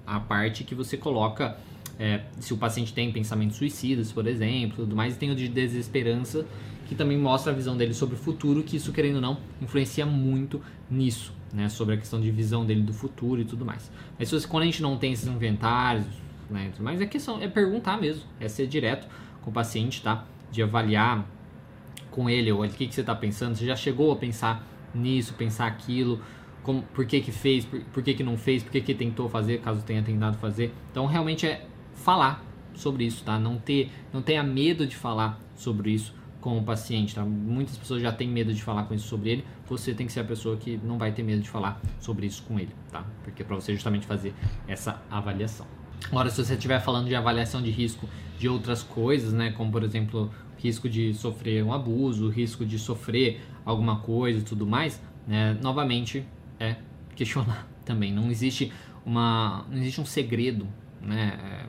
[0.06, 1.56] a parte que você coloca
[1.98, 5.48] é, se o paciente tem pensamentos suicidas, por exemplo, tudo mais, e tem o de
[5.48, 6.46] desesperança,
[6.86, 10.06] que também mostra a visão dele sobre o futuro, que isso, querendo ou não, influencia
[10.06, 13.90] muito nisso, né, sobre a questão de visão dele do futuro e tudo mais.
[14.18, 16.06] Mas se você, quando a gente não tem esses inventários,
[16.50, 19.09] né, mais, é questão, é perguntar mesmo, é ser direto
[19.42, 20.24] com o paciente, tá?
[20.50, 21.26] De avaliar
[22.11, 25.35] com ele, ou o que, que você está pensando, você já chegou a pensar nisso,
[25.35, 26.20] pensar aquilo,
[26.62, 29.28] como, por que que fez, por, por que que não fez, por que que tentou
[29.28, 30.72] fazer, caso tenha tentado fazer.
[30.90, 33.38] Então realmente é falar sobre isso, tá?
[33.38, 37.24] Não ter, não tenha medo de falar sobre isso com o paciente, tá?
[37.24, 39.44] Muitas pessoas já têm medo de falar com isso sobre ele.
[39.68, 42.42] Você tem que ser a pessoa que não vai ter medo de falar sobre isso
[42.44, 43.04] com ele, tá?
[43.24, 44.35] Porque para você justamente fazer
[44.66, 45.66] essa avaliação.
[46.11, 49.82] Agora, se você estiver falando de avaliação de risco de outras coisas, né, como por
[49.82, 55.56] exemplo, risco de sofrer um abuso, risco de sofrer alguma coisa e tudo mais, né,
[55.61, 56.24] novamente
[56.61, 56.76] é
[57.14, 58.12] questionar também.
[58.12, 58.72] Não existe
[59.04, 60.66] uma, não existe um segredo,
[61.00, 61.66] né, é,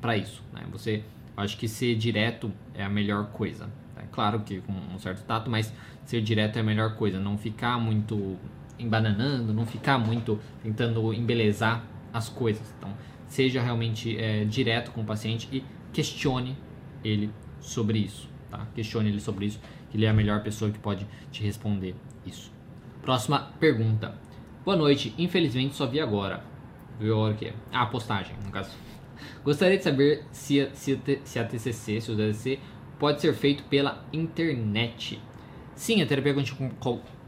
[0.00, 0.42] para isso.
[0.52, 0.62] Né?
[0.72, 1.04] Você,
[1.36, 3.68] acho que ser direto é a melhor coisa.
[3.96, 5.72] É claro que com um certo tato, mas
[6.04, 7.20] ser direto é a melhor coisa.
[7.20, 8.36] Não ficar muito
[8.78, 12.74] embananando, não ficar muito tentando embelezar as coisas.
[12.78, 12.90] Então,
[13.32, 16.54] seja realmente é, direto com o paciente e questione
[17.02, 18.28] ele sobre isso.
[18.50, 18.66] Tá?
[18.74, 19.58] Questione ele sobre isso,
[19.90, 21.94] que ele é a melhor pessoa que pode te responder
[22.26, 22.52] isso.
[23.00, 24.14] Próxima pergunta.
[24.66, 26.44] Boa noite, infelizmente só vi agora.
[27.00, 27.54] Viu o quê?
[27.72, 28.70] Ah, postagem, no caso.
[29.42, 32.58] Gostaria de saber se a, se a, se a TCC, se o TCC,
[32.98, 35.18] pode ser feito pela internet.
[35.74, 36.34] Sim, a terapia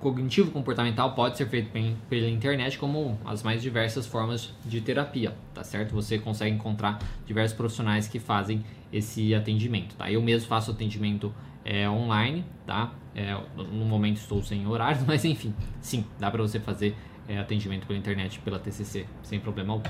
[0.00, 1.70] cognitivo comportamental pode ser feito
[2.09, 5.94] pela internet como as mais diversas formas de terapia, tá certo?
[5.94, 10.11] Você consegue encontrar diversos profissionais que fazem esse atendimento, tá?
[10.11, 12.92] Eu mesmo faço atendimento é, online, tá?
[13.14, 16.94] É, no momento estou sem horários, mas enfim, sim, dá para você fazer
[17.26, 19.88] é, atendimento pela internet, pela TCC, sem problema algum.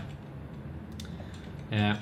[1.70, 1.96] É,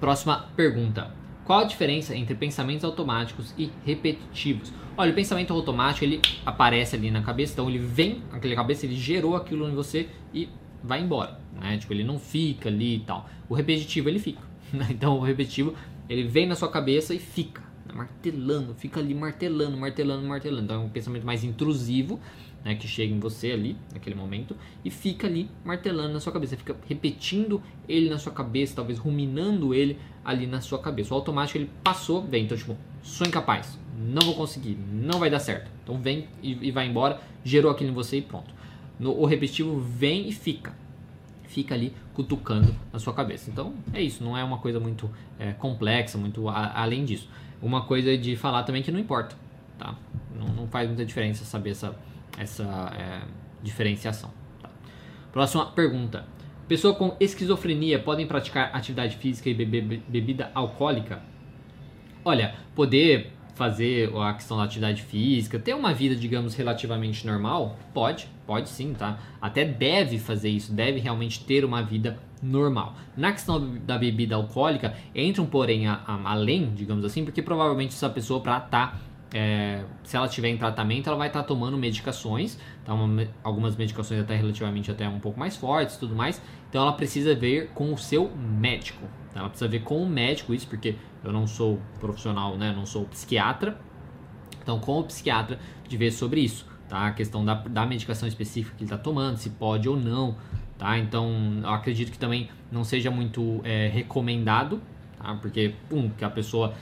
[0.00, 1.17] próxima pergunta.
[1.48, 4.70] Qual a diferença entre pensamentos automáticos e repetitivos?
[4.94, 8.94] Olha, o pensamento automático ele aparece ali na cabeça, então ele vem naquela cabeça, ele
[8.94, 10.46] gerou aquilo em você e
[10.84, 11.78] vai embora, né?
[11.78, 13.26] Tipo, ele não fica ali e tal.
[13.48, 14.46] O repetitivo ele fica.
[14.70, 14.88] Né?
[14.90, 15.72] Então o repetitivo
[16.06, 17.94] ele vem na sua cabeça e fica, né?
[17.94, 20.64] martelando, fica ali martelando, martelando, martelando.
[20.64, 22.20] Então é um pensamento mais intrusivo,
[22.64, 22.74] né?
[22.74, 26.76] Que chega em você ali naquele momento e fica ali martelando na sua cabeça, fica
[26.88, 31.14] repetindo ele na sua cabeça, talvez ruminando ele ali na sua cabeça.
[31.14, 35.40] O automático ele passou, vem, então tipo, sou incapaz, não vou conseguir, não vai dar
[35.40, 35.70] certo.
[35.82, 38.52] Então vem e, e vai embora, gerou aquilo em você e pronto.
[38.98, 40.74] No, o repetitivo vem e fica.
[41.44, 43.50] Fica ali cutucando na sua cabeça.
[43.50, 47.28] Então é isso, não é uma coisa muito é, complexa, muito a, além disso.
[47.62, 49.34] Uma coisa de falar também que não importa,
[49.78, 49.96] tá?
[50.38, 51.96] Não, não faz muita diferença saber essa,
[52.38, 52.64] essa
[52.96, 53.20] é,
[53.62, 54.30] diferenciação.
[54.62, 54.70] Tá?
[55.32, 56.26] Próxima pergunta.
[56.66, 61.22] Pessoa com esquizofrenia podem praticar atividade física e beber bebida alcoólica?
[62.24, 68.28] Olha, poder fazer a questão da atividade física, ter uma vida, digamos, relativamente normal, pode,
[68.46, 69.18] pode sim, tá?
[69.40, 72.94] Até deve fazer isso, deve realmente ter uma vida normal.
[73.16, 77.94] Na questão da bebida alcoólica, entra um porém a, a, além, digamos assim, porque provavelmente
[77.94, 79.00] essa pessoa para estar tá
[79.32, 82.94] é, se ela estiver em tratamento, ela vai estar tá tomando medicações, tá?
[82.94, 86.40] Uma, algumas medicações até relativamente até um pouco mais fortes tudo mais.
[86.68, 89.06] Então ela precisa ver com o seu médico.
[89.32, 89.40] Tá?
[89.40, 92.72] Ela precisa ver com o médico isso, porque eu não sou profissional, né?
[92.74, 93.78] Não sou psiquiatra.
[94.62, 97.08] Então com o psiquiatra de ver sobre isso, tá?
[97.08, 100.36] A questão da, da medicação específica que ele está tomando, se pode ou não,
[100.78, 100.98] tá?
[100.98, 104.80] Então eu acredito que também não seja muito é, recomendado,
[105.18, 105.34] tá?
[105.34, 106.74] Porque, um, que a pessoa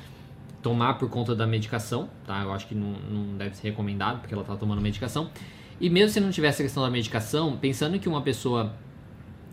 [0.66, 2.42] tomar por conta da medicação, tá?
[2.42, 5.30] Eu acho que não, não deve ser recomendado, porque ela está tomando medicação.
[5.80, 8.74] E mesmo se não tivesse a questão da medicação, pensando que uma pessoa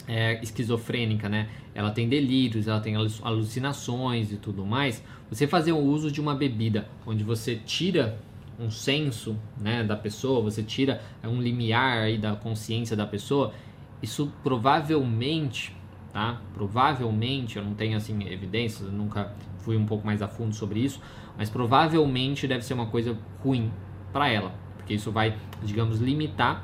[0.08, 1.49] é, esquizofrênica, né?
[1.76, 5.04] Ela tem delírios, ela tem alucinações e tudo mais.
[5.30, 8.17] Você fazer o uso de uma bebida onde você tira
[8.60, 13.54] um senso, né, da pessoa, você tira um limiar aí da consciência da pessoa,
[14.02, 15.76] isso provavelmente,
[16.12, 16.41] tá?
[16.56, 19.32] Provavelmente, eu não tenho assim evidências, nunca
[19.63, 21.02] fui um pouco mais a fundo sobre isso,
[21.38, 23.71] mas provavelmente deve ser uma coisa ruim
[24.12, 26.63] para ela, porque isso vai, digamos, limitar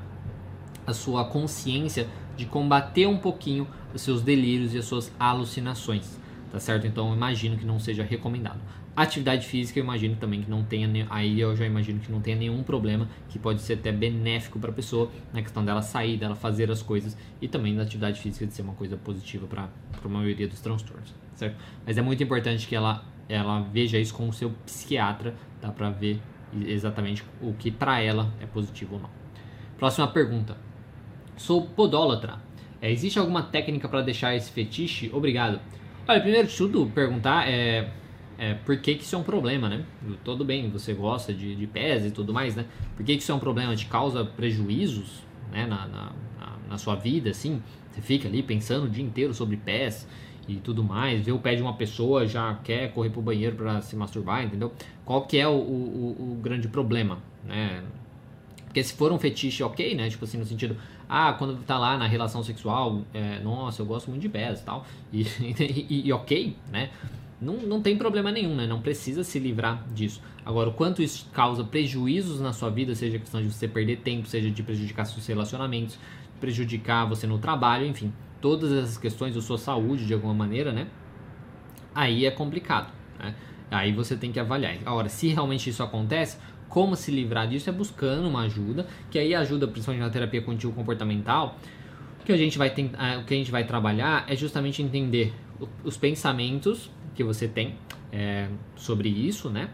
[0.85, 6.19] a sua consciência de combater um pouquinho os seus delírios e as suas alucinações,
[6.51, 6.85] tá certo?
[6.85, 8.59] Então imagino que não seja recomendado.
[9.01, 12.35] Atividade física eu imagino também que não tenha, aí eu já imagino que não tenha
[12.35, 16.35] nenhum problema, que pode ser até benéfico para a pessoa, na questão dela sair, dela
[16.35, 19.69] fazer as coisas e também da atividade física de ser uma coisa positiva para
[20.03, 21.55] a maioria dos transtornos certo?
[21.85, 25.89] Mas é muito importante que ela, ela veja isso com o seu psiquiatra, dá para
[25.89, 26.19] ver
[26.65, 29.09] exatamente o que para ela é positivo ou não.
[29.77, 30.57] Próxima pergunta.
[31.37, 32.37] Sou podólatra.
[32.81, 35.09] É, existe alguma técnica para deixar esse fetiche?
[35.13, 35.59] Obrigado.
[36.07, 37.89] Olha, primeiro de tudo, perguntar é,
[38.39, 39.83] é por que, que isso é um problema, né?
[40.23, 42.65] Tudo bem, você gosta de, de pés e tudo mais, né?
[42.95, 43.75] Por que, que isso é um problema?
[43.75, 46.11] Te causa prejuízos né, na, na,
[46.69, 47.61] na sua vida, assim?
[47.91, 50.07] Você fica ali pensando o dia inteiro sobre pés
[50.47, 53.81] e tudo mais, vê o pé de uma pessoa, já quer correr pro banheiro para
[53.81, 54.73] se masturbar, entendeu?
[55.05, 57.83] Qual que é o, o, o, grande problema, né?
[58.65, 60.09] Porque se for um fetiche ok, né?
[60.09, 64.09] Tipo assim, no sentido, ah, quando tá lá na relação sexual, é, nossa, eu gosto
[64.09, 65.21] muito de pés e tal, e,
[65.89, 66.89] e, e, ok, né?
[67.41, 68.67] Não, não tem problema nenhum, né?
[68.67, 70.21] Não precisa se livrar disso.
[70.45, 74.27] Agora, o quanto isso causa prejuízos na sua vida, seja questão de você perder tempo,
[74.27, 75.97] seja de prejudicar seus relacionamentos,
[76.39, 80.87] prejudicar você no trabalho, enfim, todas essas questões da sua saúde de alguma maneira, né?
[81.95, 83.33] Aí é complicado, né?
[83.71, 84.77] Aí você tem que avaliar.
[84.85, 89.33] Agora, se realmente isso acontece, como se livrar disso é buscando uma ajuda, que aí
[89.33, 91.57] ajuda principalmente na terapia contínua comportamental.
[92.21, 95.33] O que a gente vai tentar, o que a gente vai trabalhar é justamente entender
[95.83, 97.75] os pensamentos que você tem
[98.13, 99.69] é, sobre isso, né?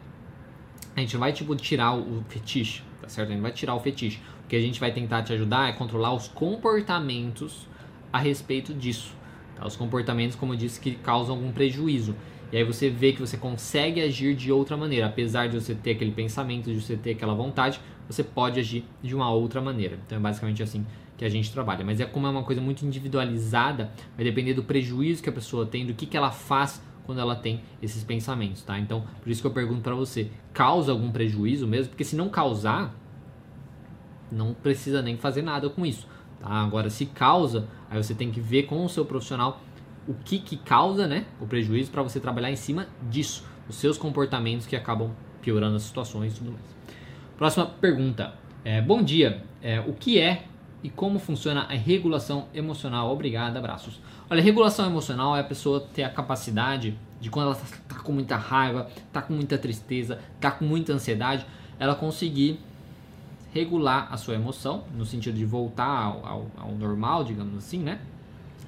[0.95, 3.29] A gente vai tipo tirar o fetiche, tá certo?
[3.29, 4.19] A gente vai tirar o fetiche.
[4.43, 7.67] O que a gente vai tentar te ajudar é controlar os comportamentos
[8.11, 9.13] a respeito disso.
[9.55, 9.63] Tá?
[9.67, 12.15] Os comportamentos, como eu disse, que causam algum prejuízo.
[12.51, 15.05] E aí você vê que você consegue agir de outra maneira.
[15.05, 17.79] Apesar de você ter aquele pensamento, de você ter aquela vontade,
[18.09, 19.99] você pode agir de uma outra maneira.
[20.03, 20.83] Então é basicamente assim
[21.15, 21.85] que a gente trabalha.
[21.85, 25.63] Mas é como é uma coisa muito individualizada, vai depender do prejuízo que a pessoa
[25.63, 28.79] tem, do que, que ela faz quando ela tem esses pensamentos, tá?
[28.79, 31.89] Então, por isso que eu pergunto para você, causa algum prejuízo mesmo?
[31.89, 32.95] Porque se não causar,
[34.31, 36.07] não precisa nem fazer nada com isso.
[36.39, 36.49] Tá?
[36.49, 39.61] Agora, se causa, aí você tem que ver com o seu profissional
[40.07, 43.97] o que, que causa né, o prejuízo para você trabalhar em cima disso, os seus
[43.97, 46.75] comportamentos que acabam piorando as situações e tudo mais.
[47.37, 48.33] Próxima pergunta.
[48.63, 49.43] É, bom dia.
[49.61, 50.45] É, o que é
[50.85, 53.11] e como funciona a regulação emocional?
[53.11, 53.99] Obrigado, abraços.
[54.29, 58.35] Olha, regulação emocional é a pessoa ter a capacidade de quando ela está com muita
[58.35, 61.43] raiva, está com muita tristeza, está com muita ansiedade,
[61.79, 62.59] ela conseguir
[63.51, 67.99] regular a sua emoção, no sentido de voltar ao, ao, ao normal, digamos assim, né?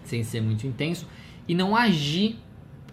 [0.04, 1.06] Sem ser muito intenso,
[1.48, 2.40] e não agir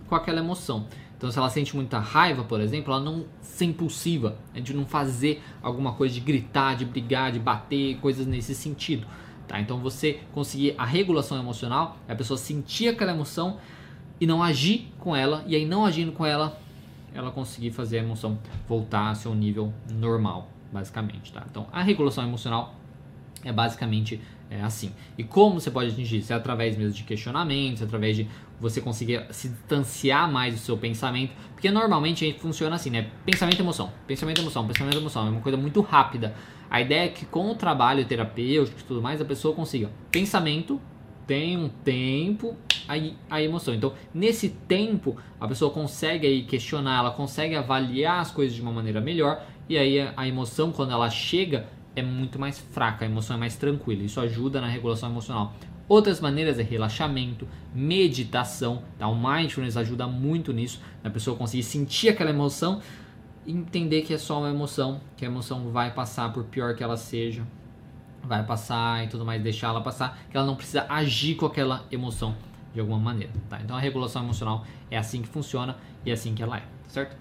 [0.06, 0.86] com aquela emoção.
[1.24, 4.60] Então, se ela sente muita raiva, por exemplo, ela não ser impulsiva, né?
[4.60, 9.06] de não fazer alguma coisa de gritar, de brigar, de bater, coisas nesse sentido.
[9.48, 9.58] Tá?
[9.58, 13.56] Então, você conseguir a regulação emocional é a pessoa sentir aquela emoção
[14.20, 16.60] e não agir com ela, e aí não agindo com ela,
[17.14, 21.42] ela conseguir fazer a emoção voltar ao seu nível normal basicamente, tá?
[21.50, 22.74] Então, a regulação emocional
[23.42, 24.92] é basicamente é, assim.
[25.16, 26.32] E como você pode atingir isso?
[26.32, 28.28] É através mesmo de questionamentos, é através de
[28.60, 33.10] você conseguir se distanciar mais do seu pensamento, porque normalmente a gente funciona assim, né?
[33.24, 36.34] Pensamento, emoção, pensamento, emoção, pensamento, emoção, é uma coisa muito rápida.
[36.70, 40.80] A ideia é que com o trabalho terapêutico e tudo mais, a pessoa consiga pensamento,
[41.26, 43.74] tem um tempo, aí a emoção.
[43.74, 48.72] Então, nesse tempo, a pessoa consegue aí questionar, ela consegue avaliar as coisas de uma
[48.72, 53.36] maneira melhor e aí a emoção, quando ela chega, é muito mais fraca, a emoção
[53.36, 54.02] é mais tranquila.
[54.02, 55.54] Isso ajuda na regulação emocional.
[55.88, 58.82] Outras maneiras é relaxamento, meditação.
[58.98, 59.06] Tá?
[59.06, 62.80] O mindfulness ajuda muito nisso, a pessoa conseguir sentir aquela emoção
[63.46, 66.82] e entender que é só uma emoção, que a emoção vai passar por pior que
[66.82, 67.46] ela seja,
[68.22, 71.84] vai passar e tudo mais, deixar ela passar, que ela não precisa agir com aquela
[71.90, 72.34] emoção
[72.72, 73.32] de alguma maneira.
[73.48, 73.60] Tá?
[73.62, 77.16] Então a regulação emocional é assim que funciona e é assim que ela é, certo?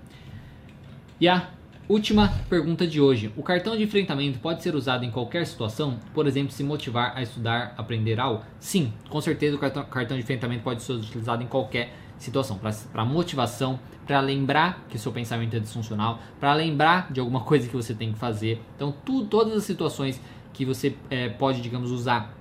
[1.20, 1.50] E a
[1.90, 3.30] Última pergunta de hoje.
[3.36, 6.00] O cartão de enfrentamento pode ser usado em qualquer situação?
[6.14, 8.42] Por exemplo, se motivar a estudar, aprender algo?
[8.58, 12.58] Sim, com certeza o cartão, cartão de enfrentamento pode ser utilizado em qualquer situação.
[12.58, 17.76] Para motivação, para lembrar que seu pensamento é disfuncional, para lembrar de alguma coisa que
[17.76, 18.62] você tem que fazer.
[18.78, 20.22] Então, tu, todas as situações
[20.54, 22.34] que você é, pode, digamos, usar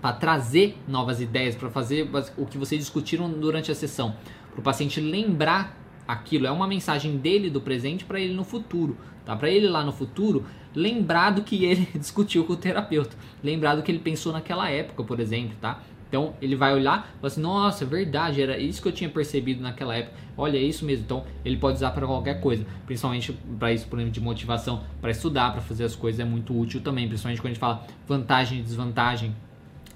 [0.00, 4.16] para trazer novas ideias, para fazer o que vocês discutiram durante a sessão,
[4.52, 5.76] para o paciente lembrar
[6.08, 9.36] aquilo, é uma mensagem dele do presente para ele no futuro, tá?
[9.36, 13.82] Para ele lá no futuro lembrar do que ele discutiu com o terapeuta, lembrar do
[13.82, 15.82] que ele pensou naquela época, por exemplo, tá?
[16.08, 19.10] Então ele vai olhar e falar assim: nossa, é verdade, era isso que eu tinha
[19.10, 20.16] percebido naquela época.
[20.36, 21.04] Olha, é isso mesmo.
[21.04, 25.10] Então ele pode usar para qualquer coisa, principalmente para isso, por exemplo, de motivação, para
[25.10, 28.60] estudar, para fazer as coisas é muito útil também, principalmente quando a gente fala vantagem
[28.60, 29.36] e desvantagem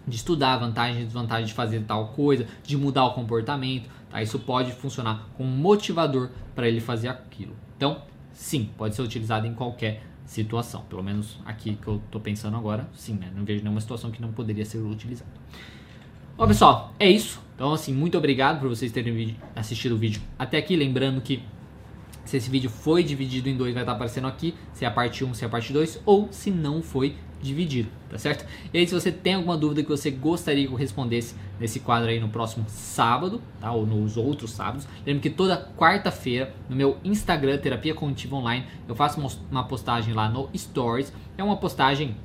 [0.06, 3.88] de estudar, vantagem e desvantagem de fazer tal coisa, de mudar o comportamento.
[4.12, 4.22] Tá?
[4.22, 7.56] Isso pode funcionar como motivador para ele fazer aquilo.
[7.76, 10.82] Então, sim, pode ser utilizado em qualquer situação.
[10.82, 13.32] Pelo menos aqui que eu estou pensando agora, sim, né?
[13.34, 15.30] Não vejo nenhuma situação que não poderia ser utilizado.
[16.36, 17.40] Bom, pessoal, é isso.
[17.54, 20.76] Então, assim, muito obrigado por vocês terem assistido o vídeo até aqui.
[20.76, 21.42] Lembrando que
[22.24, 25.24] se esse vídeo foi dividido em dois, vai estar aparecendo aqui, se é a parte
[25.24, 28.46] 1, se é a parte 2, ou se não foi, dividido, tá certo?
[28.72, 32.08] E aí, se você tem alguma dúvida que você gostaria que eu respondesse nesse quadro
[32.08, 33.72] aí no próximo sábado, tá?
[33.72, 38.94] Ou nos outros sábados, lembre que toda quarta-feira no meu Instagram, Terapia Cognitiva Online, eu
[38.94, 41.12] faço uma postagem lá no Stories.
[41.36, 42.16] É uma postagem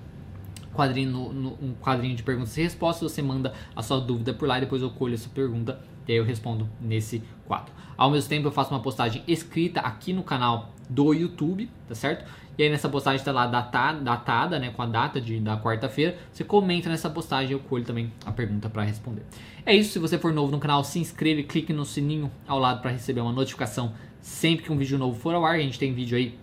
[0.78, 4.48] quadrinho, no, no, um quadrinho de perguntas e respostas, você manda a sua dúvida por
[4.48, 7.74] lá depois eu colho essa pergunta e aí eu respondo nesse quadro.
[7.98, 12.26] Ao mesmo tempo eu faço uma postagem escrita aqui no canal do YouTube, tá certo?
[12.58, 16.18] E aí nessa postagem está lá datada, datada, né, com a data de, da quarta-feira.
[16.32, 19.24] Você comenta nessa postagem e eu colho também a pergunta para responder.
[19.66, 22.82] É isso, se você for novo no canal, se inscreve, clique no sininho ao lado
[22.82, 25.56] para receber uma notificação sempre que um vídeo novo for ao ar.
[25.56, 26.38] A gente tem vídeo aí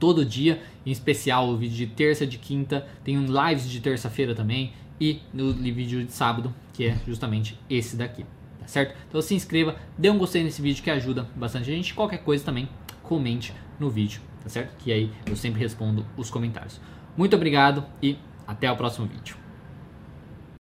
[0.00, 4.34] todo dia, em especial o vídeo de terça, de quinta, tem um lives de terça-feira
[4.34, 8.24] também e no vídeo de sábado, que é justamente esse daqui,
[8.58, 8.96] tá certo?
[9.08, 11.94] Então se inscreva, dê um gostei nesse vídeo que ajuda bastante a gente.
[11.94, 12.68] Qualquer coisa também,
[13.02, 14.76] comente no vídeo, tá certo?
[14.78, 16.80] Que aí eu sempre respondo os comentários.
[17.16, 19.39] Muito obrigado e até o próximo vídeo.